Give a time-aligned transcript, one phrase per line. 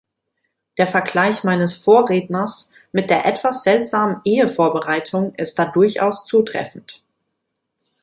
[0.79, 7.03] Der Vergleich meines Vorredners mit der etwas seltsamen Ehevorbereitung ist da durchaus zutreffend.